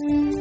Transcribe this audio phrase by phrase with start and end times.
[0.00, 0.39] Thank you.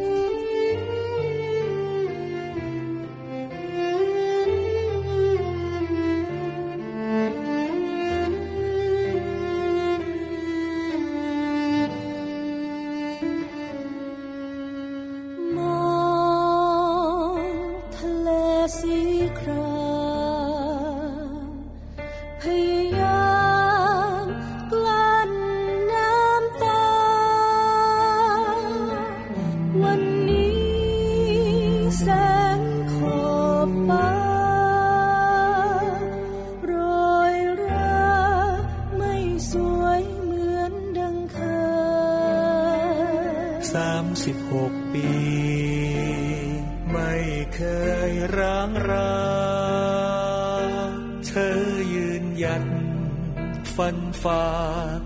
[54.23, 54.45] ฝ่า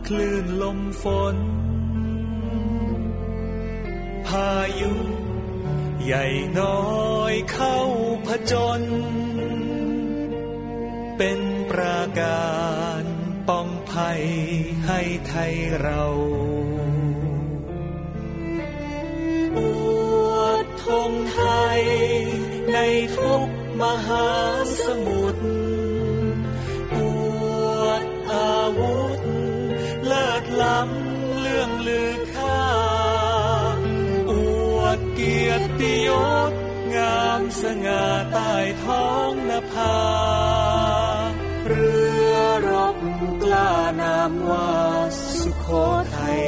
[0.07, 1.38] คลื่นลมฝน
[4.27, 4.93] พายุ
[6.03, 6.25] ใหญ่
[6.59, 7.79] น้อยเข้า
[8.27, 8.81] ผจญ
[11.17, 11.39] เป็น
[11.71, 12.53] ประกา
[13.01, 13.03] ร
[13.49, 14.23] ป้องภัย
[14.88, 16.03] ให้ไทยเรา
[35.23, 36.09] กียรติย
[36.49, 36.52] ศ
[36.95, 39.97] งามสง่าใต้ท้องนภา
[41.67, 41.93] เรื
[42.31, 42.35] อ
[42.67, 42.97] รบ
[43.44, 44.72] กล้านามว่า
[45.39, 45.67] สุโข
[46.16, 46.44] ทัย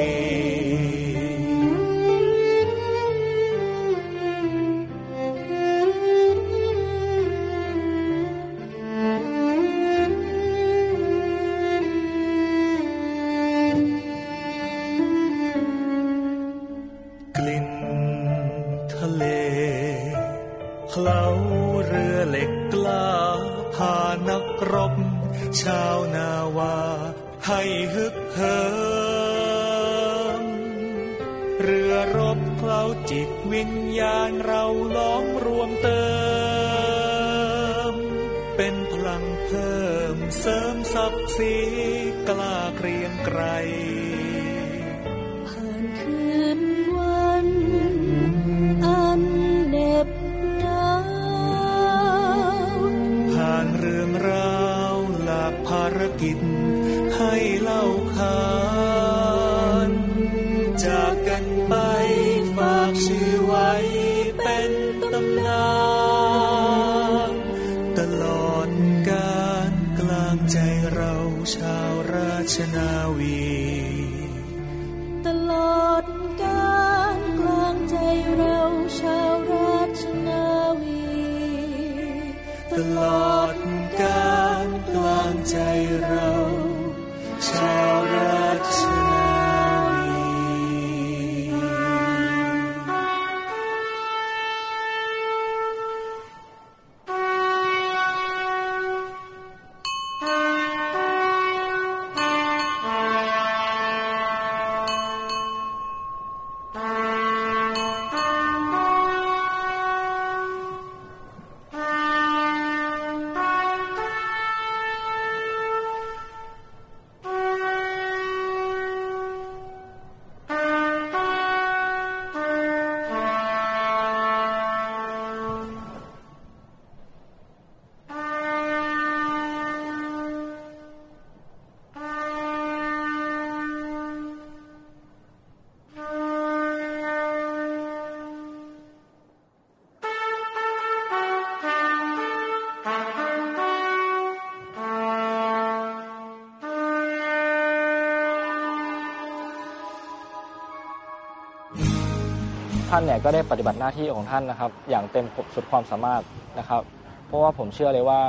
[152.98, 155.26] ท่านเนี่ยก็ได้ปฏิบัติหน้าที่ของท่านนะครับ อย่างเต็ม
[155.56, 156.22] สุดความสามารถ
[156.60, 156.82] นะครับ
[157.28, 158.22] เพราะว่าผมเชื่อเลยว่า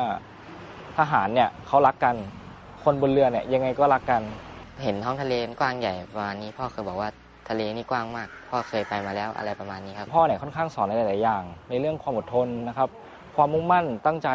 [0.98, 2.14] ทหารเนี่ยเขารักกัน
[2.84, 4.22] คนบนเรือเนี่ยยังไงก็รักกัน
[4.82, 7.08] เห็นท้องทะเลกว้างใหญ่ประมาณนี้พ่อเคยบอกว่า
[7.48, 12.88] ทะเลนี่กว้างมาก พ่อเคยไปมาแล้วอะไรประมาณนี้ครับ พ่อเนี่ยค่อนข้างสอนในหลาย ๆ อย่าง ในเรื่องความอดทนนะครับ
[13.36, 14.28] ความมุ่งมั่นตั้งใจ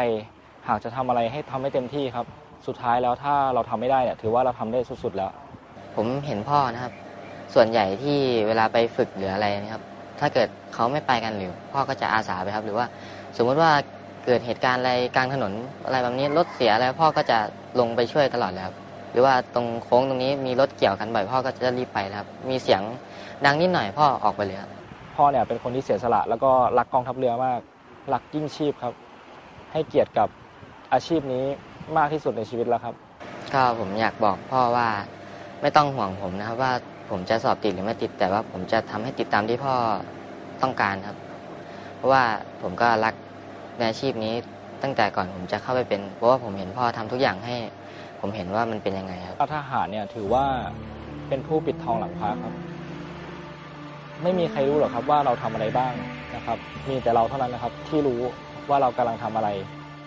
[0.67, 2.25] หากจะทำอะไรให้ทำให้เต็มที่ครับ
[2.67, 5.31] สุดท้ายแล้วถ้าเราทำไม่ได้เนี่ยถือว่าเราทำได้สุด ๆ แล้ว
[5.95, 6.93] ผมเห็นพ่อนะครับ
[7.53, 8.17] ส่วนใหญ่ที่
[8.47, 9.83] เวลาไปฝึกหรืออะไรนะครับ
[10.21, 12.85] ถ้าเกิดเขาไม่ไปกันหรือพ่อก็จะอาสาไปครับ หรือว่า
[13.37, 13.71] สมมุติว่า
[14.25, 15.51] เกิดเหตุการณ์อะไรกลางถนน
[15.85, 17.37] อะไรแบบนี้รถเสียอะไรพ่อก็จะ
[17.79, 18.75] ลงไปช่วยตลอดเลยครับ
[19.11, 22.81] หรือว่าตรงโค้งตรงนี้มีรถเกี่ยวกันบ่อยพ่อก็จะรีบไปนะครับ มีเสียง
[23.45, 24.71] ดังนิดหน่อยพ่อออกไปเลยครับ
[25.15, 27.59] พ่อเนี่ยเป็นคนที่เสียสละ แล้วก็รักกองทัพเรือมาก
[28.13, 28.93] รักยิ่งชีพครับ
[29.71, 30.27] ให้เกียรติกับ
[30.93, 31.45] อาชีพนี้
[31.97, 32.93] มากที่สุดในชีวิตแล้วครับ
[33.53, 34.87] ก็ผมอยากบอกพ่อว่า
[35.61, 36.71] ไม่ต้องห่วงผมนะครับว่า
[37.11, 39.73] ผมจะสอบติดหรือไม่ติด แต่ว่าผมจะทำให้ติดตามที่พ่อ
[40.61, 41.17] ต้องการครับ
[41.97, 42.23] เพราะว่า
[42.61, 43.13] ผมก็รัก
[43.77, 44.33] ในอาชีพนี้
[44.83, 47.55] ตั้งแต่ก่อนผมจะเข้าไปเป็น เพราะว่าผมเห็นพ่อทำทุกอย่างให้
[48.21, 50.45] ผมเห็นว่ามันเป็นยังไงครับทหารเนี่ยถือว่า
[51.29, 52.53] เป็นผู้ปิดทองหลังพระครับ
[54.23, 55.93] ไม่มีใครรู้หรอกครับว่าเราทำอะไรบ้าง
[56.35, 56.57] นะครับ
[56.89, 58.19] มีแต่เราเท่านั้นนะครับ ที่รู้
[58.69, 59.49] ว่าเรากำลังทำอะไร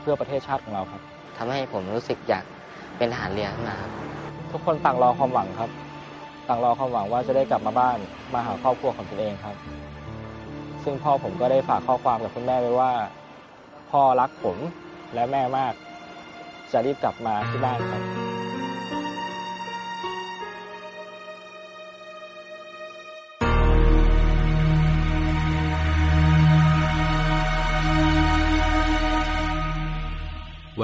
[0.01, 1.01] เพื่อประเทศชาติของเราครับ
[1.39, 2.45] ทำให้ผมรู้สึกอยาก
[2.99, 3.91] เป็นทหารเรือขึ้นมาครับ
[4.53, 5.71] ทุกคนต่างรอความหวังครับ
[6.49, 7.99] ต่างรอความหวังว่าจะได้กลับมาบ้าน
[8.35, 9.56] มาหาครอบครัวของตนเองครับ
[10.85, 12.93] ซึ่งพ่อผมก็ได้ฝากข้อความกับคุณแม่ไว้ว่า
[13.91, 14.58] พ่อรักผม
[15.14, 15.73] และแม่มาก
[16.73, 18.24] จะรีบกลับมาที่บ้านครับ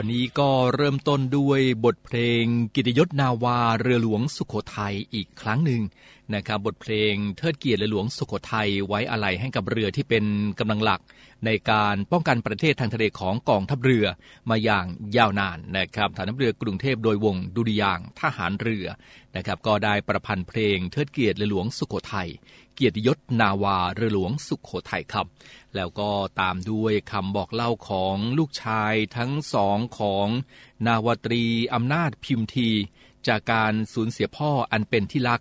[0.03, 2.45] วันนี้ก็เริ่มต้นด้วยบทเพลง
[2.75, 5.83] กิตยศนาวาเรือหลวงสุขโขทัยอีกครั้งหนึ่ง
[6.35, 10.25] นะครับบทเพลงเทิดเกียรติเรือหลวงสุขโขทัยไว้อาลัยให้กับเรือที่เป็น
[10.59, 11.01] กำลังหลัก
[11.45, 14.07] ในการป้องกันประเทศทางทะเลของกองทัพเรือ
[14.51, 14.87] มาอย่าง
[15.17, 18.87] ยาวนานนะครับฐานทัพเรือกรุงเทพโดยวงดุริยางทหารเรือ
[19.37, 22.29] นะครับก็ได้ประพันธ์เพลงเทิดเกียรติเรือหลวงสุขโขทัย
[22.83, 25.27] เกียรติยศนาวาเรือหลวงสุขโขทัยครับ
[25.75, 26.11] แล้วก็
[26.41, 30.27] ตามด้วยคำบอกเล่าของลูกชายทั้งสองของ
[30.87, 31.45] นาวตรี
[31.75, 32.71] อำนาจพิมที
[33.29, 35.41] จากการสูญเสียพ่ออันเป็นที่รัก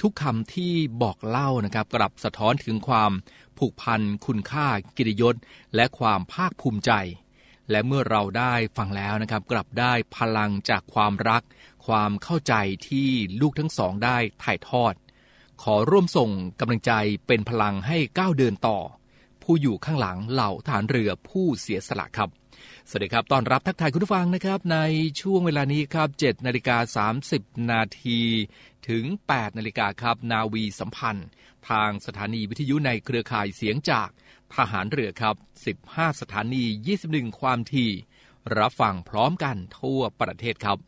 [0.00, 3.12] ทุกคำที่บอกเล่านะครับกลับสะท้อนถึงความ
[3.58, 4.66] ผูกพันคุณค่า
[4.96, 5.34] กิริยศ
[5.74, 6.92] และความภาคภูมิใจ
[7.70, 11.42] และเมื่อเราได้ฟังแล้วนะครับ กลับได้พลังจากความรัก
[11.86, 12.54] ความเข้าใจ
[12.88, 13.08] ที่
[13.40, 14.94] ลูกทั้งสองได้ถ่ายทอด
[15.62, 16.30] ขอร่วมส่ง
[16.60, 16.92] กำลังใจ
[17.26, 18.78] เป็นพลังให้ก้าวเดินต่อ
[19.42, 22.30] ผู้อยู่ข้างหลังเหล่าฐานเรือผู้เสียสละครับ
[22.88, 24.78] สวัสดีครับตอนรับทักทายคุณผู้ฟังนะครับ ใน
[25.20, 28.20] ช่วงเวลานี้ครับ7นาฬิกา30 นาที
[28.88, 31.28] ถึง 8 นาฬิกาครับ นาวีสัมพันธ์
[31.68, 34.08] ทางสถานีวิทยุในเครือข่ายเสียงจาก
[34.54, 35.36] ทหารเรือครับ
[35.78, 36.64] 15 สถานี
[37.02, 37.90] 21 ความถี่
[38.58, 40.78] รับฟังพร้อมกันทั่วประเทศครับ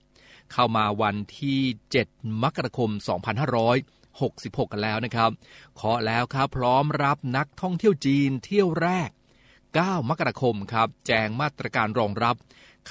[0.53, 1.61] เข้ามาวันที่
[2.01, 2.91] 7 มกราคม
[4.21, 5.31] 2566 กันแล้วนะครับ
[5.81, 9.11] ขอแล้วครับพร้อมรับนักท่องเที่ยวจีนเที่ยวแรก
[9.61, 12.37] 9 มกราคมครับ แจงมาตรการรองรับ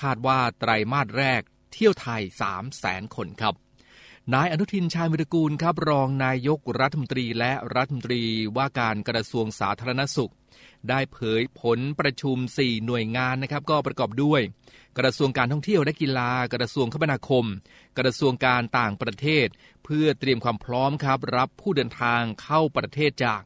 [0.02, 1.42] คาดว่าไตรมาสแรก
[1.74, 3.56] เที่ยวไทย 3 0 0แสนคนครับ
[4.34, 8.22] นายอนุทินชาญวิรกูลครับ รองนายกรัฐมนตรีและรัฐมนตรี
[8.58, 10.34] ว่าการกระทรวงสาธารณสุข
[10.90, 14.42] ได้เผยผลประชุม 4 หน่วยงานนะครับ ก็ประกอบด้วย
[15.00, 17.46] กระทรวงการท่องเที่ยวและกีฬา กระทรวงคมนาคม
[18.00, 19.48] กระทรวงการต่างประเทศ
[19.86, 23.42] เพื่อเตรียมความพร้อมครับ รับผู้เดินทางเข้าประเทศจาก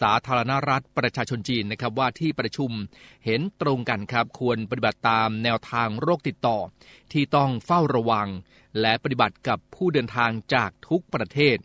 [0.00, 2.70] สาธารณรัฐประชาชนจีนนะครับว่าที่ประชุม
[3.24, 6.58] เห็นตรงกันครับ ควรปฏิบัติตามแนวทางโรคติดต่อ
[7.12, 8.28] ที่ต้องเฝ้าระวัง
[8.80, 11.56] และปฏิบัติกับผู้เดินทางจากทุกประเทศ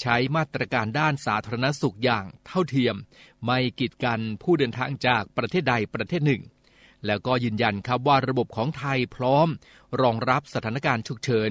[0.00, 2.96] ใช้มาตรการด้านสาธารณสุขอย่างเท่าเทียม
[3.46, 6.42] ไม่กีดกันผู้เดินทางจากประเทศใดประเทศหนึ่ง
[7.06, 9.48] แล้วก็ยืนยันครับว่าระบบของไทยพร้อม
[10.00, 11.50] รองรับสถานการณ์ฉุกเฉิน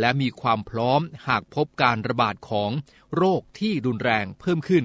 [0.00, 2.70] และมีความพร้อมหากพบการระบาดของ
[3.16, 4.84] โรคที่รุนแรงเพิ่มขึ้น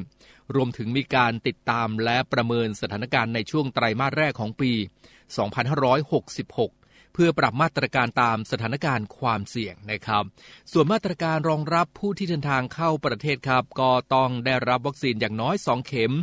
[0.55, 10.23] รวมถึงมีการติดตามและประเมินสถานการณ์ในช่วงไตรมาสแรกของปี 2566เพื่อปรับมาตรการตามสถานการณ์ความเสี่ยงนะครับ
[10.71, 16.13] ส่วนมาตรการรองรับผู้ที่เดินทางเข้าประเทศครับ ก็ต้องได้รับวัคซีนอย่างน้อย 2 เข็ม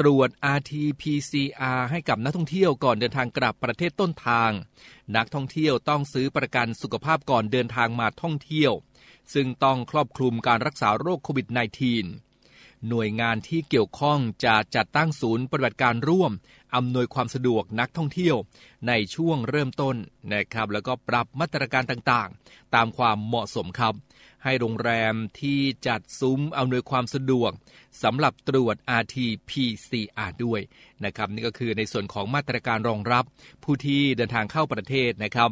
[0.00, 4.50] ตรวจ RT-PCR ให้กับนักท่องเที่ยวก่อนเดินทางกลับประเทศต้นทาง
[5.16, 8.72] นักท่องเที่ยวต้องซื้อประกันสุขภาพก่อนเดินทางมาท่องเที่ยว
[9.34, 11.46] ซึ่งต้องครอบคลุมการรักษาโรคโควิด
[12.12, 16.32] -19 หน่วยงานที่เกี่ยวข้องจะจัดตั้งศูนย์ปฏิบัติการร่วม
[16.74, 18.36] อำนวยความสะดวกนักท่องเที่ยว
[18.88, 19.96] ในช่วงเริ่มต้น
[20.32, 23.94] นะครับ แล้วก็ปรับมาตรการต่างๆ ตามความเหมาะสมครับ
[24.44, 27.52] ให้โรงแรมที่จัดซุ้มอำนวยความสะดวก
[28.02, 30.60] สำหรับตรวจ RT-PCR ด้วย
[31.04, 33.24] นะครับนี่ก็คือในส่วนของมาตรการรองรับ
[33.64, 35.50] ผู้ที่เดินทางเข้าประเทศนะครับ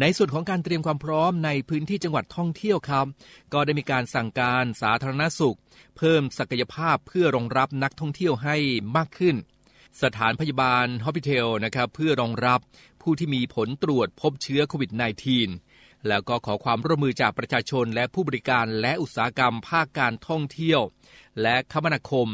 [0.00, 3.06] ในส่วนของการเตรียมความพร้อมในพื้นที่จังหวัดท่องเที่ยวครับ
[3.52, 5.56] ก็ได้มีการสั่งการสาธารณสุข
[5.96, 8.56] เพิ่มศักยภาพเพื่อรองรับนักท่องเที่ยวให้
[8.96, 9.36] มากขึ้น
[10.02, 12.60] สถานพยาบาลฮอปิเทลนะครับเพื่อรองรับ
[13.02, 15.73] ผู้ที่มีผลตรวจพบเชื้อโควิด -19
[16.08, 20.80] แล้วก็ขอความร่วมมือจากประชาชนและผู้บริการและอุตสาหกรรมภาคการท่องเที่ยว
[21.42, 22.28] และคมนาคม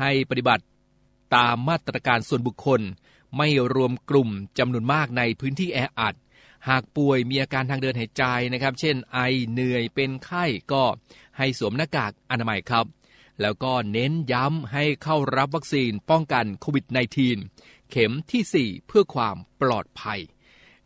[0.00, 0.64] ให้ปฏิบัติ
[1.36, 2.80] ตามมาตรการส่วนบุคคล
[3.36, 6.14] ไม่รวมกลุ่มจำนวนมากในพื้นที่แออัด
[6.68, 9.18] หากป่วยมีอาการทางเดินหายใจนะครับ เช่น ไอ
[9.50, 10.84] เหนื่อยเป็นไข้ก็
[11.38, 12.86] ให้สวมหน้ากากอนามัยครับ
[13.40, 16.86] แล้วก็เน้นย้ำให้เข้ารับวัคซีนป้องกันโควิด
[17.38, 20.20] -19 เข็มที่ 4 เพื่อความปลอดภัย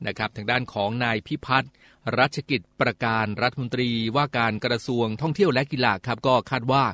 [0.06, 1.72] นะครับทางด้านของนายพิพัฒน์
[2.18, 6.84] รัชกิจประการรัฐมนตรีว่าการกระทรวงท่องเที่ยวและกีฬาครับก็คาดว่า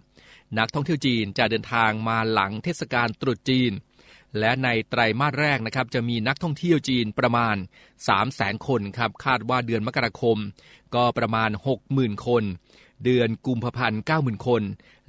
[0.59, 3.73] นักท่องเที่ยวจีนจะเดินทางมาหลังเทศกาลตรุษจีน
[4.39, 10.39] และในไตรมาสแรกนะครับจะมีนักท่องเที่ยวจีนประมาณ 3 0 0แสนคนครับคาดว่าเดือนมกราคม
[10.95, 11.51] ก็ประมาณ
[11.89, 12.45] 60,000 คน
[13.05, 14.63] เดือนกุมภาพันธ์90,000 คน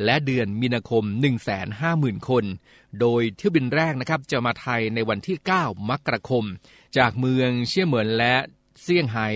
[0.04, 1.04] และเดือนมีนาคม
[1.66, 2.46] 150,000 คน
[3.00, 6.44] โดยเที่ยวบินแรกนะครับจะมาไทยในวันที่ 9 มกราคม
[6.98, 8.36] จากเมืองเชี่ยเหมินและ
[8.86, 9.28] เซี่ยงไฮ้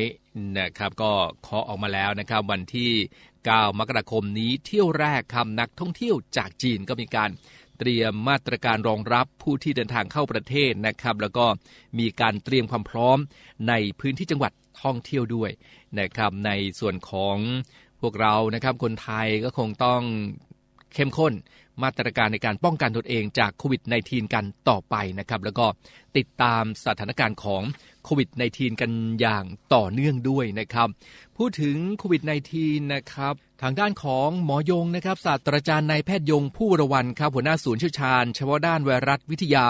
[0.57, 1.11] นะครับก็
[1.45, 2.91] ขอออกมาแล้วนะครับวันที่
[3.35, 7.29] 9 มกราคมนี้เที่ยวแรกคำนักท่องเที่ยวจากจีนก็มีการ
[7.79, 11.45] เตรียมมาตรการรองรับผู้ที่เดินทางเข้าประเทศนะครับ แล้วก็
[11.99, 13.17] มีการเตรียมความพร้อม
[13.69, 14.51] ในพื้นที่จังหวัด
[14.81, 15.51] ท่องเที่ยวด้วย
[15.99, 17.37] นะครับ ในส่วนของ
[18.01, 20.01] พวกเรานะครับคนไทยก็คงต้อง
[20.93, 21.33] เข้มข้น
[21.83, 25.65] มาตรการในการป้องกันตนเองจากโควิด -19 กันต่อไปนะครับ แล้วก็
[26.17, 27.61] ติดตามสถานการณ์ของ
[28.09, 30.87] โควิด -19 กันอย่างต่อเนื่องด้วยนะครับ
[31.37, 32.21] พูดถึงโควิด
[32.55, 39.67] -19 นะครับ ทางด้านของหมอยงนะครับศาสตราจารย์นายแพทย์ยงผู้ระวันครับหัวหน้าศูนย์เชี่ยวชาญเฉพาะด้านไวรัสวิทยา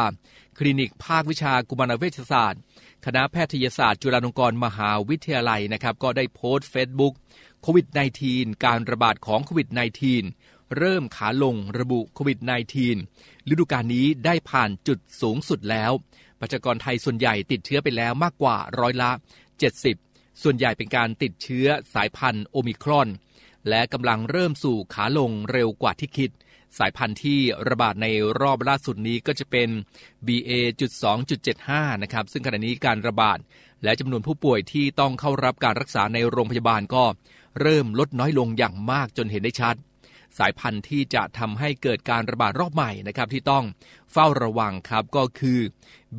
[0.58, 2.62] คลินิกภาควิชากุมารเวชศาสตร์
[3.06, 7.14] คณะแพทยศาสตร์จุฬาลงกรณ์มหาวิทยาลัยนะครับ ก็ได้โพสต์เฟซบุ๊ก
[7.62, 7.88] โควิด
[8.26, 12.40] -19 การระบาดของโควิด -19 เริ่มขาลงระบุโควิด
[12.94, 15.92] -19 ฤดูกาลนี้ได้ผ่านจุดสูงสุดแล้ว
[16.40, 19.12] ประชากรไทยส่วนใหญ่ติดเชื้อไปแล้วมากกว่าร้อยละ
[19.76, 23.08] 70 ส่วนใหญ่เป็นการติดเชื้อสายพันธุ์โอมิครอน
[23.70, 26.30] และกำลังเริ่มสู่ขาลงเร็วกว่าที่คิด
[26.78, 28.08] สายพันธุ์ที่ระบาดใน
[28.42, 29.70] รอบล่าสุดนี้ก็จะเป็น
[30.28, 33.38] BA.2.75 นะครับ ซึ่งขณะนี้การระบาด
[33.84, 37.04] และจำนวนผู้ป่วยที่ต้องเข้ารับการรักษาในโรงพยาบาลก็
[37.62, 39.76] เริ่มลดน้อยลงอย่างมากจนเห็นได้ชัด
[40.40, 43.66] สายพันธุ์ที่จะทำให้เกิดการระบาดรอบใหม่นะครับที่ต้อง
[44.12, 45.60] เฝ้าระวังครับก็คือ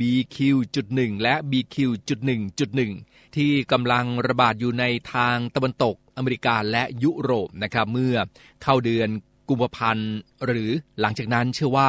[0.00, 4.84] BQ.1 และ BQ.1.1 ที่กำลังระบาดอยู่ใน
[5.14, 8.16] ทางตะวันตกอเมริกาและยุโรปนะครับเมื่อ
[8.62, 9.08] เข้าเดือน
[9.48, 10.12] กุมภาพันธ์
[10.46, 10.70] หรือ
[11.00, 11.88] หลังจากนั้นเชื่อว่า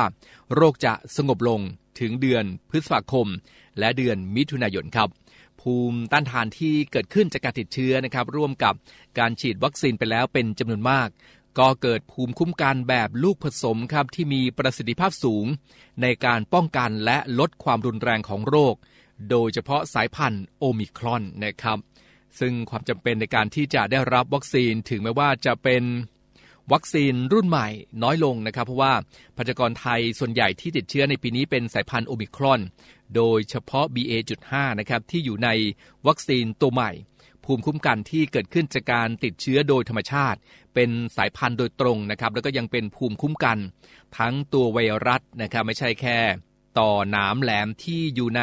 [0.53, 1.61] โรคจะสงบลง
[1.99, 3.27] ถึงเดือนพฤษภาคม
[3.79, 5.09] และเดือนมิถุนายนครับ
[5.61, 8.73] ภูมิต้านทานที่เกิดขึ้นจากการติดเชื้อนะครับร่วมกับ
[9.19, 11.07] การฉีดวัคซีนไปแล้วเป็นจำนวนมาก
[11.57, 15.45] ก็เกิดภูมิคุ้มกันแบบลูกผสมครับที่มีประสิทธิภาพสูง
[16.01, 18.75] ในการป้องกันและลดความรุนแรงของโรค
[19.29, 21.77] โดยเฉพาะสายพันธุ์โอมิครอนนะครับ
[22.39, 25.83] ซึ่งความจำเป็นในการที่จะได้รับวัคซีนถึงแม้ว่าจะเป็น
[26.71, 27.67] วัคซีนรุ่นใหม่
[28.03, 28.93] น้อยลงนะครับ เพราะว่า
[29.37, 32.61] ประชากรไทยส่วนใหญ่ที่ติดเชื้อในปีนี้เป็นสายพันธุ์โอมิครอน
[33.15, 35.49] โดยเฉพาะ BA.5 นะครับที่อยู่ใน
[36.07, 36.91] วัคซีนตัวใหม่
[37.51, 40.39] ภูมิคุ้มกันที่เกิดขึ้นจากการติดเชื้อโดยธรรมชาติ
[40.75, 43.57] เป็นสายพันธุ์โดยตรงนะครับ แล้วก็ยังเป็นภูมิคุ้มกัน
[44.17, 46.19] ทั้งตัวไวรัสนะครับไม่ใช่แค่
[46.79, 48.41] ต่อหนามแหลมที่อยู่ใน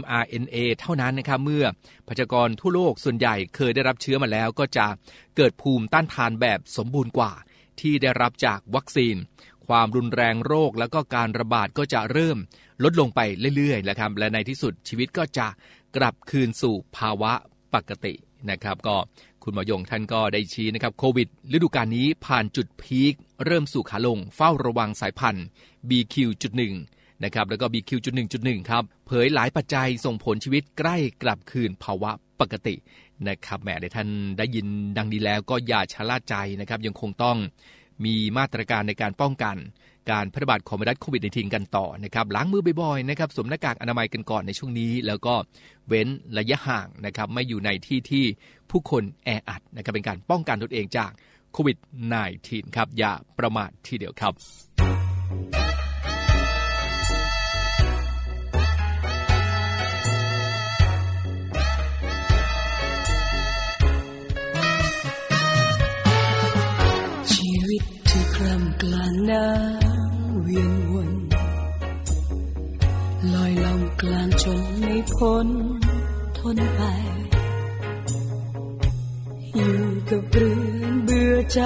[0.00, 1.64] mRNA เท่านั้นนะครับเมื่อ
[2.08, 4.86] ประชากรทั่วโลกส่วนใหญ่เคยได้รับเชื้อมาแล้วก็จะ
[5.36, 7.32] เกิดภูมิต้านทานแบบสมบูรณ์กว่า
[7.80, 9.16] ที่ได้รับจากวัคซีน
[9.66, 12.38] ความรุนแรงโรคแล้วก็การระบาดก็จะเริ่ม
[12.84, 13.20] ลดลงไป
[13.56, 15.48] เรื่อยๆแล้วครับและในที่สุดชีวิตก็จะ
[15.96, 17.32] กลับคืนสู่ภาวะ
[17.76, 18.14] ปกติ
[18.50, 18.96] นะครับ ก็
[19.42, 23.14] คุณหมอยงท่านก็ได้ชี้นะครับโควิด ฤดูกาลนี้ผ่านจุดพีค
[23.44, 25.46] เริ่มสู่ขาลงเฝ้าระวังสายพันธุ์
[25.88, 26.60] BQ.1
[27.24, 32.74] นะครับแล้วก็ BQ.1.1 ครับเผยหลายปัจจัยส่งผลชีวิตใกล้กลับคืนภาวะปกติ
[33.28, 34.66] นะครับแหมท่านได้ยิน
[34.98, 37.36] ดังนี้แล้วก็อย่าชะล่าใจนะครับยังคงต้อง
[38.04, 39.56] มีมาตรการในการป้องกัน
[40.10, 45.34] การแพร่ระบาดของไวรัสโควิด -19 กันต่อนะครับล้างมือบ่อยๆนะครับสวมหน้ากากอนามัยกันก่อนในช่วงนี้ แล้วก็
[45.88, 48.24] เว้นระยะห่างนะครับไม่อยู่ในที่ที่
[48.70, 51.10] ผู้คนแออัดนะครับเป็นการป้องกันตนเองจาก
[51.52, 51.76] โควิด
[52.26, 54.32] -19 ครับอย่าประมาททีเดียวครับ
[68.40, 71.12] คล้ำกลางน้ำเวียนวน
[73.32, 75.48] ลอยลองกลางจนไม่พ้น
[76.38, 76.82] ทนไป
[79.54, 79.80] อยู่
[80.10, 81.60] กับเรือเบื่อใจ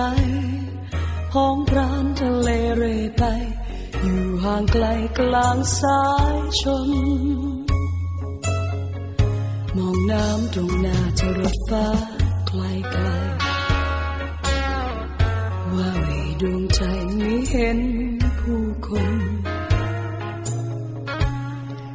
[1.32, 3.24] พ้องพรานทะเลเร่ไป
[4.02, 4.84] อยู่ห่างไกล
[5.18, 6.02] กลางสา
[6.34, 6.90] ยชน
[9.76, 11.86] มองน้ำตรงหน้าจะรถฟ้า
[12.46, 12.62] ไกล
[12.92, 13.08] ไกล
[16.42, 16.82] ดวงใจ
[17.16, 17.80] ไม่เห็น
[18.40, 19.10] ผู้คน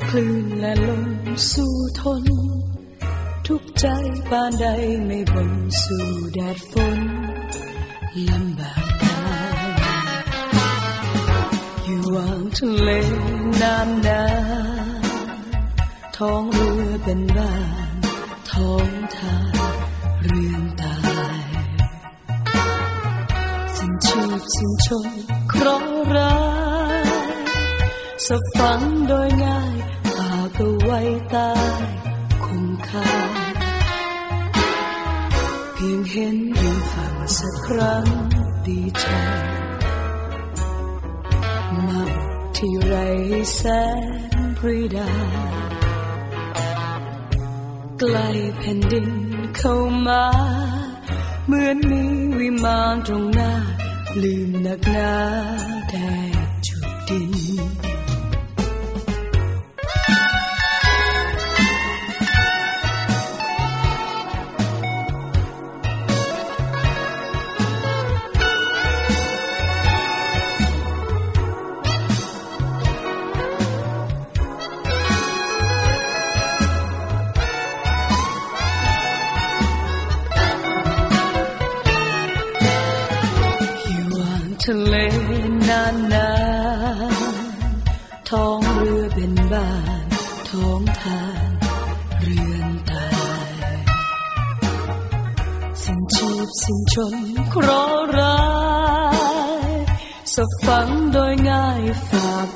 [0.10, 1.10] คลื่นและลม
[1.52, 2.24] สู้ทน
[3.48, 3.86] ทุกใจ
[4.30, 4.66] ปานใด
[5.06, 5.52] ไม่บน
[5.84, 7.00] สู่แดดฝน
[8.30, 9.20] ลำบากกา
[9.56, 9.70] ย
[11.84, 12.90] อยู่วางทะเล
[13.62, 14.24] นานนา
[16.18, 17.56] ท้องเรือเป็นบ้า
[17.92, 17.94] น
[18.52, 19.54] ท้องทาง
[20.24, 20.57] เรือ
[24.56, 25.08] สิ้นชน
[25.50, 26.38] เคราะห์ร้า
[27.04, 27.06] ย
[28.26, 29.76] สะฝังโดยง่าย
[30.16, 31.00] ฝากเอาไว้
[31.36, 31.52] ตา
[31.82, 31.86] ย
[32.46, 33.10] คงคา
[35.74, 38.06] เพียงเห็นริมฝั่งสักครั้ง
[38.68, 39.06] ดีใจ
[41.88, 42.96] มาบอกที่ไร
[43.56, 43.62] แส
[44.36, 45.12] นปรีดา
[48.00, 49.12] ใกล้แผ่นดิน
[49.58, 49.76] เข้า
[50.08, 50.24] มา
[51.46, 52.02] เหมือนมี
[52.40, 53.52] วิมานตรงหน้า
[54.24, 55.12] ลืมหนักหนา
[55.90, 55.94] แด
[56.46, 57.87] ดจุดดิน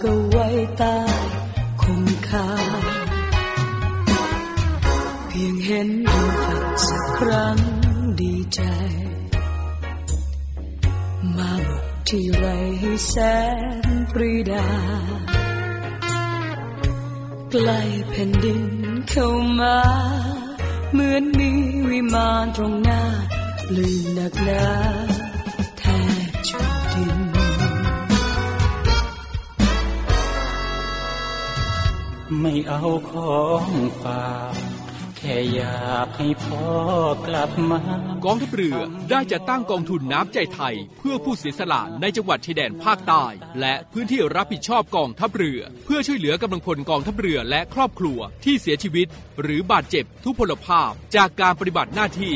[0.04, 0.48] เอาไว้
[0.82, 1.26] ตาย
[1.82, 2.50] คงคา
[5.28, 7.58] เพียงเห็นดูฝันสักครั้ง
[8.22, 8.62] ดีใจ
[11.38, 12.46] มาบอกที่ไร
[13.08, 13.16] แส
[13.86, 14.68] นปรีดา
[17.52, 18.66] ใกล้แผ่นดิน
[19.10, 19.28] เข้า
[19.60, 19.78] มา
[20.94, 21.52] เหมือนมี
[21.90, 23.02] วิมานตรงหน้า
[23.78, 24.66] ลืมนักหนา
[25.78, 25.84] แท
[26.30, 27.22] บจุดดิน
[32.42, 33.70] ไม่เอาของ
[34.02, 34.56] ฝาก
[35.18, 36.66] แค่อยากให้พ่อ
[37.28, 37.80] กลับมา
[38.26, 38.78] กองทัพเรือ
[39.10, 43.26] ได้จัดตั้งกองทุนน้ำใจไทย เพื่อผู้เสียสละในจังหวัดชายแดนภาคใต้
[43.60, 49.08] และพื้นที่รับผิดชอบกองทัพเรือ เพื่อช่วยเหลือกำลังพลกองทัพเรือและครอบครัวที่เสียชีวิต
[49.42, 52.36] หรือบาดเจ็บทุพพลภาพจากการปฏิบัติหน้าที่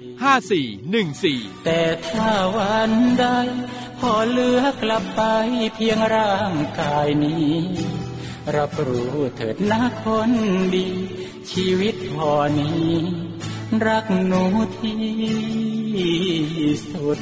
[0.21, 3.25] 5414 แต่ถ้าวันใด
[3.99, 5.21] พอเหลือกลับไป
[5.75, 7.55] เพียงร่างกายนี้
[8.55, 10.31] รับรู้เถิดนะคน
[10.75, 10.89] ดี
[11.51, 12.91] ชีวิตพอนี้
[13.87, 14.43] รักหนู
[14.77, 15.01] ที่
[16.91, 17.19] สุด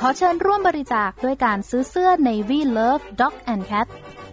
[0.00, 4.05] ขอเชิญร่วมบริจาคด้วยการซื้อเสื้อ Navy Love Dog and Cat เ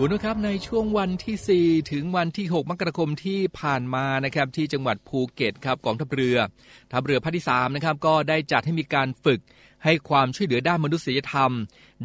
[0.00, 6.36] คุณนะครับในช่วงวันที่ 4 ถึงวันที่ 6 มกราคมที่ผ่านมานะครับที่จังหวัดภูเก็ตครับกองทัพเรือ
[6.92, 9.40] ทัพเรือภาคที่3นะครับก็ได้จัดให้มีการฝึก
[9.84, 11.52] ให้ความช่วยเหลือด้านมนุษยธรรม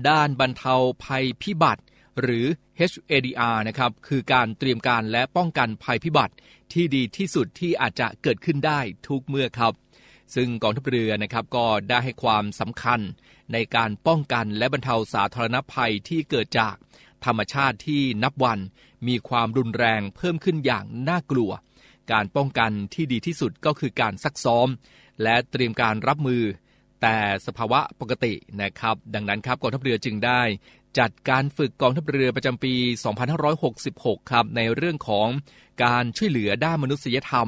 [0.09, 0.73] ด้านบรรเทา
[1.03, 1.81] ภัยพิบัติ
[2.21, 2.45] หรือ
[2.79, 6.33] HADR นะครับคือการเตรียมการและป้องกันภัยพิบัติ
[6.73, 9.73] ที่ดีที่สุดที่อาจจะเกิดขึ้นได้ทุกเมื่อครับ
[10.35, 12.99] ซึ่งกองทัพเรือนะครับก็ได้ให้ความสำคัญ
[13.53, 16.75] ในการป้องกันและบรรเทาสาธารณภัยที่เกิดจาก
[17.25, 18.59] ธรรมชาติที่นับวัน
[19.07, 21.51] มีความรุนแรงเพิ่มขึ้นอย่างน่ากลัว
[22.11, 24.67] การป้องกันที่ดีที่สุดก็คือการซักซ้อม
[25.23, 26.43] และเตรียมการรับมือ
[27.01, 30.41] แต่สภาวะปกตินะครับ ดังนั้นครับกองทัพเรือจึงได้
[30.99, 32.73] จัดการฝึกกองทัพเรือประจำปี
[33.53, 35.27] 2566 ครับ ในเรื่องของ
[35.83, 37.47] การช่วยเหลือด้านมนุษยธรรม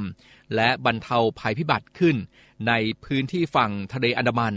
[0.55, 2.15] และบรรเทาภัยพิบัติขึ้น
[2.67, 4.53] ในพื้นที่ฝั่งทะเลอันดามัน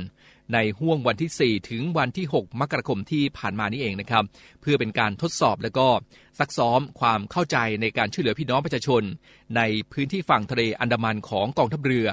[0.55, 4.25] ในห่วงวันที่ 4 ถึงวันที่ 6 มกราคมที่ผ่านมานี้เองนะครับ
[4.61, 5.89] เพื่อเป็นการทดสอบและก็
[6.39, 9.03] ซักซ้อมความเข้าใจในการช่วยเหลือพี่น้องประชาชน
[9.57, 9.61] ใน
[9.93, 12.07] พื้นที่ฝั่งทะเลอันดามันของกองทัพเรือ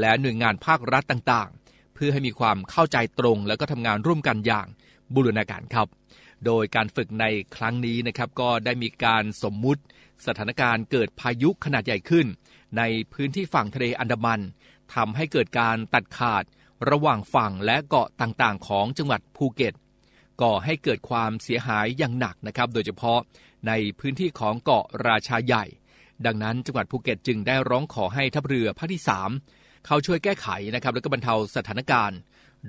[0.00, 4.66] และหน่วยงานภาครัฐต่างๆ เพื่อให้มีความเข้าใจตรง แล้วก็ทำงานร่วมกันอย่าง
[5.14, 5.88] บูรณาการครับ
[6.46, 7.24] โดยการฝึกใน
[7.56, 9.82] ครั้งนี้นะครับก็ได้มีการสมมุติ
[10.26, 12.26] สถานการณ์เกิดพายุขนาดใหญ่ขึ้น
[12.78, 14.40] ในพื้นที่ฝั่งทะเลอันดามัน
[14.94, 16.42] ทำให้เกิดการตัดขาด
[16.90, 19.74] ระหว่างฝั่งและเกาะต่างๆ ของจังหวัดภูเก็ต
[20.42, 23.18] ก่อให้เกิดความเสียหายอย่างหนักนะครับ โดยเฉพาะ
[23.66, 25.64] ในพื้นที่ของเกาะราชาใหญ่
[26.26, 29.02] ดังนั้นจังหวัดภูเก็ตจึงได้ร้องขอให้ทัพเรือภาคที่
[29.42, 32.18] 3 เข้าช่วยแก้ไขนะครับและก็บรรเทาสถานการณ์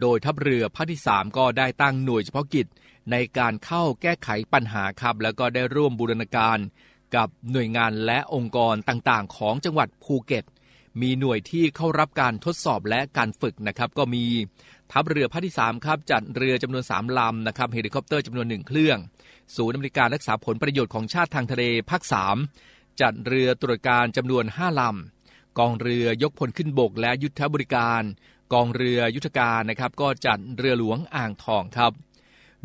[0.01, 2.67] โดยทัพเรือภาคที่ 3 ก็ได้ตั้งหน่วยเฉพาะกิจ
[3.11, 6.57] ในการเข้าแก้ไขปัญหาครับ แล้วก็ได้ร่วมบูรณาการ
[7.15, 10.43] กับหน่วยงานและองค์กรต่างๆ ของจังหวัดภูเก็ต
[11.01, 14.25] มีหน่วยที่เข้ารับการทดสอบและการฝึกนะครับ ก็มี
[14.91, 18.97] ทัพเรือภาคที่ 3 ครับ จัดเรือจำนวน 3 ลำนะครับเฮลิคอปเตอร์จำนวนหนึ่งเครื่อง
[19.55, 22.01] ศูนย์อำนวยการรักษาผลประโยชน์ของชาติทางทะเลภาค
[22.51, 28.03] 3 จัดเรือตรวจการจำนวน 5 ลำ กองเรือยกพลขึ้นบกและยุทธบริการ
[28.53, 31.91] กองเรือยุทธการนะครับ ก็จัดเรือหลวงอ่างทองครับ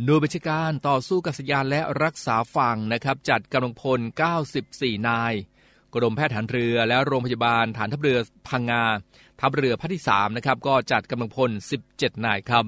[0.05, 4.01] หน่วยบัญชาการต่อสู้กับสยานและรักษาฝั่งนะครับ จัดกำลังพล
[4.55, 5.35] 94 นาย
[5.95, 8.85] กรมแพทย์ฐานเรือและโรงพยาบาลฐานทัพเรือพังงา
[9.41, 11.51] ทัพเรือภาคที่3นะครับก็จัดกำลังพล
[11.89, 12.65] 17 นายครับ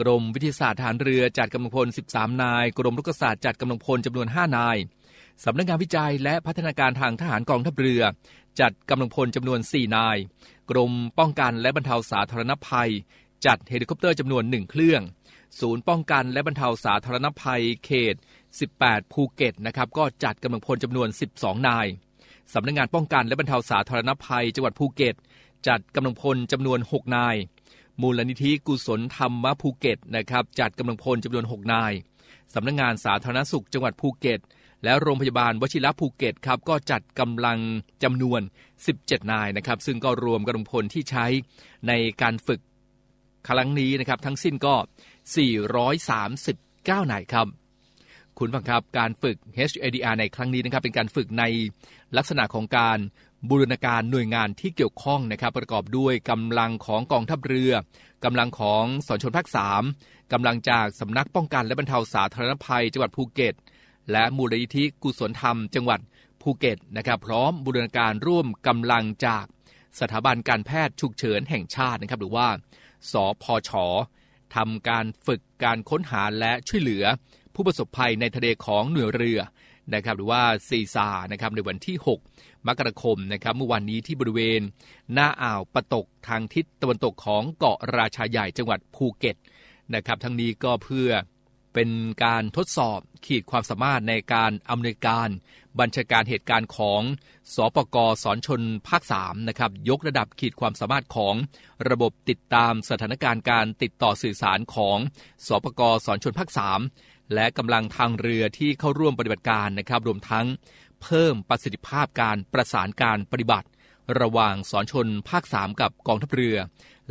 [0.00, 4.76] กรมวิทยาศาสตร์ทหารเรือจัดกำลังพล 13 นาย กรมอุทกศาสตร์จัดกำลังพลจำนวน 5 นาย
[5.44, 8.02] สำนักงานวิจัยและพัฒนาการทางทหารกองทัพเรือ
[8.60, 10.16] จัดกำลังพลจำนวน 4 นาย
[10.70, 12.90] กรมป้องกันและบรรเทาสาธารณภัย
[13.46, 15.02] จัดเฮลิคอปเตอร์จำนวน 1 เครื่อง
[15.60, 18.14] ศูนย์ป้องกันและบรรเทาสาธารณภัยเขต
[18.64, 21.86] 18 ภูเก็ตนะครับก็จัดกำลังพลจำนวน 12 นาย
[22.52, 25.14] สำนักงานป้องกันและบรรเทาสาธารณภัย จังหวัดภูเก็ต
[25.68, 27.36] จัดกำลังพลจำนวน 6 นาย
[28.00, 31.92] มูลนิธิกุศลธรรมภูเก็ตนะครับจัดกำลังพลจำนวน 6 นาย
[32.54, 34.40] สำนักงานสาธารณสุขจังหวัดภูเก็ต
[34.84, 37.58] และโรงพยาบาลวชิระภูเก็ตครับก็จัดกำลัง
[38.02, 38.40] จำนวน
[38.86, 41.26] 17 นายนะครับซึ่งก็รวมกำลังพลที่ใช้
[41.88, 42.60] ในการฝึก
[43.48, 44.74] ครั้งนี้นะครับทั้งสิ้นก็
[46.14, 47.46] 439 นายครับ
[48.40, 51.44] คุณฟังครับการฝึก HADR ในครั้งนี้นะครับเป็นการฝึกใน
[52.16, 52.98] ลักษณะของการ
[53.48, 57.72] บูรณาการหน่วยงานที่เกี่ยวข้องนะครับ ประกอบด้วยกำลังของกองทัพเรือ
[58.24, 59.46] กำลังของสอนชนภาค
[59.88, 63.54] 3กำลังจากสำนักป้องกันและบรรเทาสาธารณภัย จังหวัดภูเก็ต
[64.12, 66.00] และมูลนิธิกุศลธรรม จังหวัด
[66.42, 69.44] ภูเก็ตนะครับ พร้อมบูรณาการร่วมกำลังจาก
[70.00, 72.48] สถาบันการแพทย์ฉุกเฉินแห่งชาตินะครับ หรือว่า
[73.12, 73.70] สพช
[74.54, 77.04] ทำการฝึกการค้นหาและช่วยเหลือ
[77.54, 79.40] ผู้ประสบภัยในทะเลของหน่วยเรือ
[79.94, 81.96] นะครับหรือว่าซีซานะครับในวันที่
[82.28, 84.60] 6 มกราคมนะครับเมื่อวันนี้ที่บริเวณ
[85.12, 89.36] หน้าอ่าวปะตกทางทิศตะวันตกของเกาะราชาใหญ่จังหวัดภูเก็ต
[89.94, 91.10] นะครับทั้งนี้ก็เพื่อ
[91.74, 91.90] เป็น
[92.24, 95.28] การทดสอบขีดความสามารถในการอำนวยการ
[95.78, 97.00] บัญชาการเหตุการณ์ของ
[97.54, 101.34] สปกสอนชนภาค3นะครับยกระดับขีดความสามารถของ
[101.90, 104.98] ระบบติดตามสถานการณ์การติดต่อสื่อสารของ
[105.46, 110.46] สปกสอนชนภาค3 และกำลังทางเรือที่เข้าร่วมปฏิบัติการนะครับ รวมทั้ง
[111.02, 113.68] เพิ่มประสิทธิภาพการประสานการปฏิบัติ
[114.20, 116.56] ระหว่างสอนชนภาค 3 กับกองทัพเรือ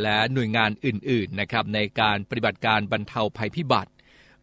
[0.01, 3.91] และหน่วยงานอื่นๆนะครับในการปฏิบัติการบรรเทาภัยพิบัติ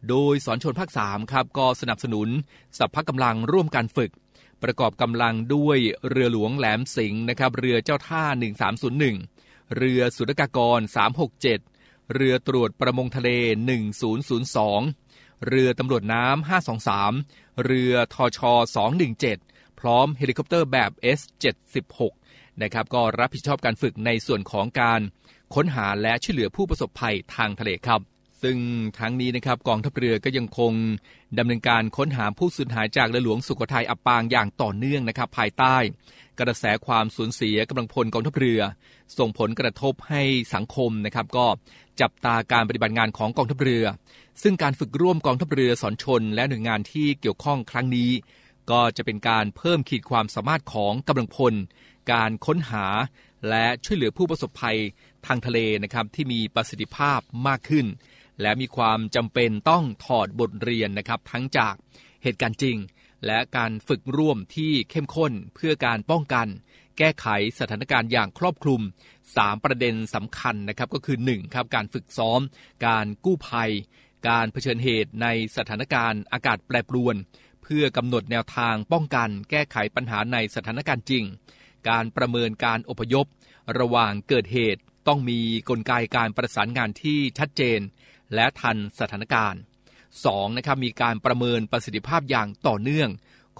[0.09, 2.29] โดยสอนชนภาค3ครับก็สนับสนุน
[2.77, 4.11] สัพพะกำลังร่วมการฝึก
[4.63, 5.77] ประกอบกำลังด้วย
[6.09, 8.23] เรือหลวงแหลมสิงห์นะครับเรือเจ้าท่า
[8.99, 10.79] 1301 เรือศุลกากร
[11.27, 13.29] 367 เรือตรวจประมงทะเล
[14.01, 15.00] 1002
[15.47, 16.49] เรือตำรวจน้ำ
[16.99, 18.53] 523 เรือทอชอ
[19.15, 22.11] 217 พร้อมเฮลิคอปเตอร์แบบ S76
[22.61, 25.01] นะครับก็รับผิดชอบการฝึกในส่วนของการ
[25.55, 28.01] ค้นหาและช่วยเหลือผู้ประสบภัยทางทะเลครับ
[28.43, 28.57] ซึ่ง
[28.99, 30.73] ทั้งนี้นะครับกองทัพเรือก็ยังคง
[31.37, 35.75] ดำเนินการค้นหาผู้สูญหายจากเรือหลวงสุโขทัยอับปางอย่างต่อเนื่องนะครับภายใต้
[36.39, 38.61] กระแสความสูญเสียกำลังพลกองทัพเรือ
[39.17, 40.21] ส่งผลกระทบให้
[40.53, 41.45] สังคมนะครับก็
[42.01, 43.85] จับตาการปฏิบัติงานของกองทัพเรือ
[44.41, 48.11] ซึ่งการฝึกร่วมกองทัพเรือสอนชนและหน่วยงานที่เกี่ยวข้องครั้งนี้
[48.71, 51.53] ก็จะเป็นการเพิ่มขีดความสามารถของกำลังพล
[52.11, 52.85] การค้นหา
[53.49, 54.79] และช่วยเหลือผู้ประสบภัย
[55.25, 57.85] ทางทะเลนะครับที่มีประสิทธิภาพมากขึ้น
[58.41, 61.73] และมีความจำเป็นต้องถอดบทเรียนนะครับทั้งจาก
[62.23, 62.77] เหตุการณ์จริง
[63.25, 66.47] และการฝึกร่วมที่เข้มข้นเพื่อการป้องกัน
[66.97, 67.27] แก้ไข
[67.59, 68.81] สถานการณ์อย่างครอบคลุม
[69.23, 72.39] 3 ประเด็นสำคัญนะครับก็คือ1ครับการฝึกซ้อม
[72.87, 73.71] การกู้ภัย
[74.27, 77.15] การเผชิญเหตุในสถานการณ์อากาศแปรปรวน
[77.63, 81.23] เพื่อกำหนดแนวทางป้องกันแก้ไขปัญหาในสถานการณ์จริง
[81.89, 83.25] การประเมินการอพยพ
[83.79, 87.79] ระหว่างเกิดเหตุต้องมีกลไกการประสานงานที่ชัดเจน
[88.33, 89.59] และทันสถานการณ์
[90.07, 90.57] 2.
[90.57, 93.09] นะครับมีการประเมินประสิทธิภาพอย่างต่อเนื่อง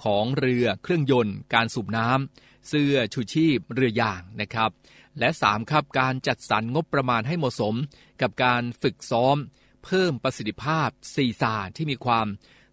[0.04, 4.70] ของเรือเครื่องยนต์ การสูบน้ำเสื้อชูชีพเรือยางนะครับ
[5.18, 5.70] และ 3.
[5.70, 7.74] ครับการจัดสรรงบประมาณให้เหมาะสม
[8.22, 9.36] กับการฝึกซ้อม
[9.84, 12.26] เพิ่มประสิทธิภาพซีซาที่มีความ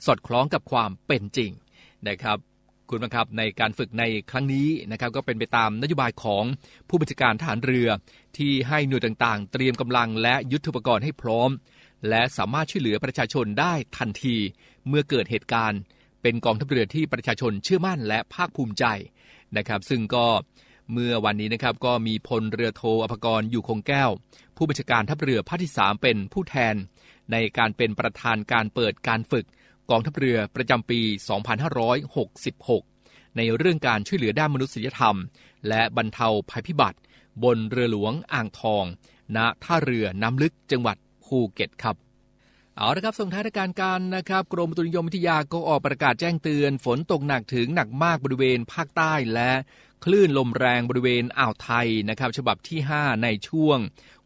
[0.06, 1.52] สอดคล้องกับความเป็นจริง
[2.08, 2.38] นะครับ
[2.90, 6.44] คุณบังคับในการฝึกในครั้งนี้นะครับก็เป็นไปตามนโยบายของ
[6.90, 7.90] ผู้บัญชาการทหารเรือ
[8.38, 11.50] ที่ให้หน่วยต่างๆ เตรียมกำลังและยุทธปกรณ์ให้พร้อม
[12.10, 14.36] และสามารถช่วยเหลือประชาชนได้ทันที
[14.88, 15.80] เมื่อเกิดเหตุการณ์
[16.22, 18.86] เป็นกองทัพเรือที่ประชาชนเชื่อมั่นและภาคภูมิใจ
[19.58, 20.26] นะครับ ซึ่งก็
[20.94, 24.10] เมื่อวันนี้นะครับก็มีพลเรือโทอภกรอยู่คงแก้ว
[24.56, 26.76] ผู้บัญชาการทัพเรือภาคที่ 3 เป็นผู้แทน
[27.32, 29.46] ในการเป็นประธานการเปิดการฝึก
[29.90, 31.02] กองทัพเรือประจำปี
[32.40, 35.16] 2566 ในเรื่องการช่วยเหลือด้านมนุษยธรรม
[35.68, 37.00] และบรรเทาภัยพิบัติ
[37.44, 38.84] บนเรือหลวงอ่างทอง
[39.36, 41.96] ณท่าเรือน้ำลึกจังหวัดภูเก็ตครับ
[42.76, 49.52] เอาละครับส่งท้ายรายการการนะครับ กรมตุนิยมวิทยาก็ออกประกาศแจ้งเตือน ฝนตกหนักถึงหนักมากบริเวณภาคใต้และ
[50.06, 53.78] คลื่นลมแรงบริเวณอ่าวไทยนะครับฉบับที่ 5 ในช่วง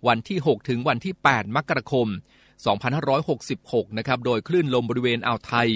[0.07, 2.07] วันที่ 6 ถึงวันที่ 8 มกราคม
[3.03, 5.69] 2566 นะครับ โดยคลื่นลมบริเวณอ่าวไทย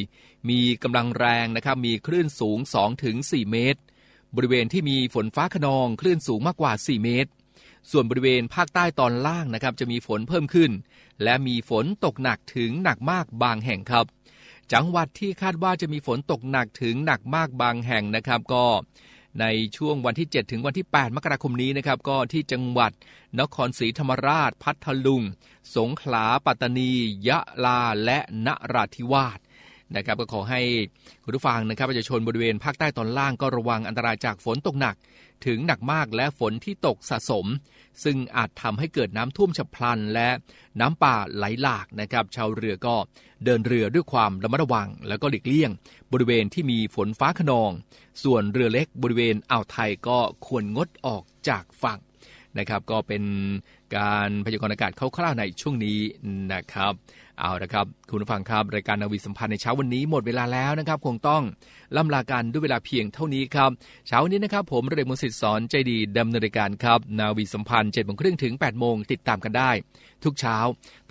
[0.49, 2.57] มีกำลังแรงนะครับ มีคลื่นสูง
[3.05, 3.79] 2-4 เมตร
[4.35, 7.31] บริเวณที่มีฝนฟ้าขนองคลื่นสูงมากกว่า 4 เมตร
[7.91, 10.71] ส่วนบริเวณภาคใต้ตอนล่างนะครับจะมีฝนเพิ่มขึ้น
[11.23, 14.05] และมีฝนตกหนักถึงหนักมากบางแห่งครับ
[14.73, 18.65] จังหวัดที่คาดว่าจะมีฝนตกหนักถึงหนักมากบางแห่งนะครับก็
[19.41, 19.45] ใน
[19.77, 22.91] ช่วงวันที่ 7 ถึงวันที่ 8 มกราคมนี้นะครับก็ที่จังหวัด
[23.39, 25.23] นครศรีธรรมราช พัทลุง
[25.75, 26.91] สงขลา ปัตตานี
[27.27, 29.39] ยะลา และนราธิวาส
[29.95, 30.61] นะครับก็ขอให้
[31.23, 34.95] คุณผู้ฟังนะครับประชาชนบริเวณภาคใต้ตอนล่างก็ระวังอันตรายจากฝนตกหนัก
[35.45, 37.45] ถึงหนักมากและฝนที่ตกสะสม
[38.03, 40.29] ซึ่งอาจทำให้เกิดน้ำท่วมฉับพลันและ
[40.79, 42.95] น้ำป่าไหลหลากนะครับชาวเรือก็
[43.45, 45.71] เดินเรือด้วยความระมัดระวัง แล้วก็หลีกเลี่ยง
[46.11, 47.71] บริเวณที่มีฝนฟ้าขนอง
[48.23, 51.99] ส่วนเรือเล็กบริเวณอ่าวไทยก็ควรงดออกจากฝั่ง
[52.57, 53.23] นะครับ ก็เป็น
[53.97, 55.97] การพยากรณ์อากาศคร่าวๆในช่วงนี้
[56.53, 56.93] นะครับ
[57.39, 61.43] เอาละครับ คุณผู้ฟังครับ รายการนาวีสัมพันธ์ในเช้าวันนี้หมดเวลาแล้วนะครับ คงต้อง
[61.95, 63.71] ล่ำลากันด้วยเวลาเพียงเท่านี้ครับ
[64.07, 69.71] เช้าวันนี้นะครับ ผมเรกมนสิทธิ์สอนใจดีดำเนินรายการครับ นาวีสัมพันธ์7จ็ดโมงครึ่งถึง8ปดโมงติดตามกันได้
[70.23, 70.57] ทุกเช้า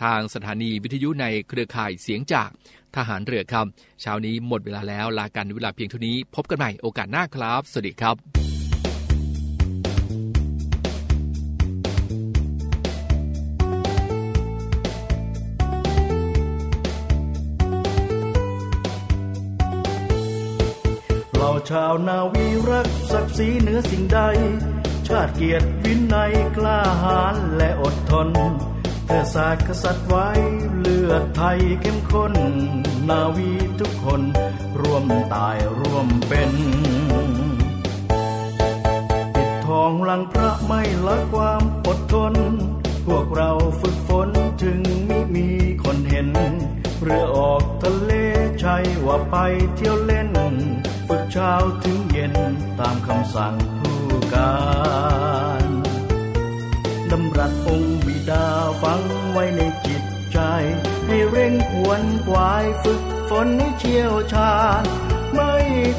[0.02, 2.48] ทางสถานีวิทยุในเครือข่ายเสียงจาก
[2.96, 3.66] ทหารเรือครับ
[4.00, 8.45] เช้านี้หมดเวลาแล้วลากันด้วยเวลาเพียงเท่านี้ พบกันใหม่โอกาสหน้าครับ สวัสดีครับ
[21.70, 24.20] ชาวนาวีรักศักดิ์ศรีเหนือสิ่งใด
[25.08, 28.28] ชาติเกียรติวินัยกล้าหาญและอดทน
[29.04, 30.28] เพื่อศาสตร์กษัตริย์ไว้
[30.78, 32.34] เลือดไทยเข้มข้น
[33.08, 33.50] นาวี
[33.80, 34.22] ทุกคน
[34.80, 36.52] ร่วมตายร่วมเป็น
[39.34, 42.34] ปิดทองหลังพระไม่ละความอดทน
[43.06, 43.50] พวกเรา
[43.80, 44.28] ฝึกฝน
[44.62, 45.48] ถึงมิมี
[45.84, 46.28] คนเห็น
[47.02, 48.12] เรือออกทะเล
[48.60, 48.76] ใช่
[49.06, 49.36] ว่าไป
[49.76, 50.30] เที่ยวเล่น
[51.36, 52.34] ช้าถึงเย็น
[52.80, 54.00] ตามคำสั่งผู้
[54.34, 54.56] กา
[55.66, 55.68] ร
[57.10, 58.46] ดำรัสองค์บิดา
[58.82, 59.00] ฟัง
[59.32, 60.38] ไว้ในจิตใจ
[61.06, 64.82] ให้เร่งขวนขวายฝึกฝนให้เชี่ยวชาญ
[65.34, 65.54] ไม่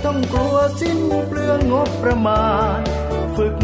[0.06, 2.48] ต้องกลัวสิ้นเปลืองงบประมา
[2.78, 2.80] ณ
[3.38, 3.58] ฝึก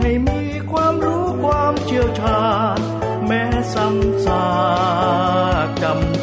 [0.00, 2.44] ให้มีความรู้ความเชี่ยวชา
[2.76, 2.78] ญ
[3.26, 4.46] แม้ซ้ำซา
[5.66, 6.17] กจำ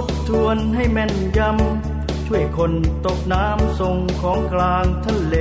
[0.00, 2.72] บทบทวนให้แม่นยำ ช่วยคน
[3.06, 5.36] ตกน้ำส่งของกลางทะเล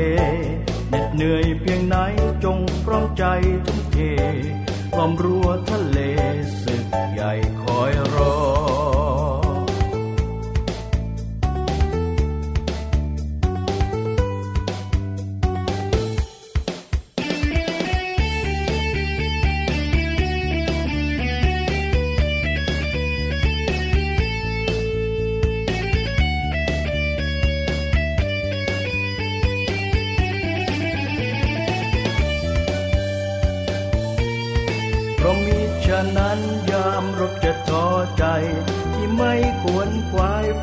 [0.89, 1.95] เหน็ดเหนื่อยเพียงไหน
[2.43, 3.24] จงพร้อมใจ
[3.65, 3.98] ทุ่มเท
[4.98, 6.00] ล้อมรั้วทะเล
[6.63, 7.91] ศึกใหญ่คอย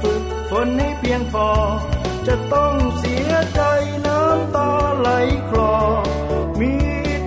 [0.03, 1.49] ฝึกฝนให้เพียงพอ
[2.27, 3.63] จะต้องเสียใจ
[4.07, 5.09] น้ำตาไหล
[5.49, 5.75] คลอ
[6.61, 6.75] มี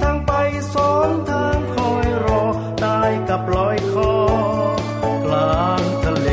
[0.01, 0.32] ทางไป
[0.73, 2.41] สอนทางคอยรอ
[2.86, 4.13] ตายกับลอยคอ
[5.25, 6.29] กลางทะเล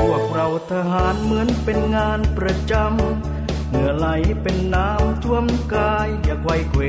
[0.00, 4.08] พวกเราทหารเหมือนเป็นงานประจำเหงื่อไหล
[4.42, 6.82] เป็นน้ำท่วมกายอย่าไขว้เคว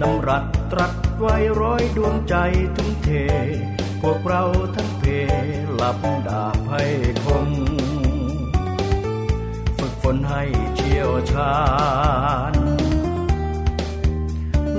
[0.00, 2.34] น้ำรัดตรัสไว้ร้อยดวงใจ
[2.76, 3.08] ทุ่มเท
[4.02, 4.42] พวกเรา
[4.74, 5.04] ทั้งเพ
[5.82, 6.84] ลับดาบให้
[7.24, 7.48] คม
[9.78, 10.42] ฝึกฝนให้
[10.76, 11.54] เชี่ยวชา
[12.52, 12.54] ญ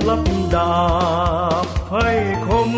[0.08, 0.74] ลับดา
[1.64, 2.08] บให้
[2.46, 2.70] คม